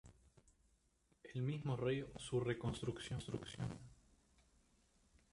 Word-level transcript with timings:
El 1.31 1.43
mismo 1.43 1.77
rey 1.77 2.01
ordenó 2.01 2.17
su 2.19 2.39
reconstrucción. 2.39 3.21